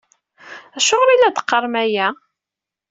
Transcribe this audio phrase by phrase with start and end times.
[0.77, 2.07] Acuɣer i la teqqarem aya?